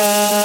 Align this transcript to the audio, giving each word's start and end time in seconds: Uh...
Uh... 0.00 0.37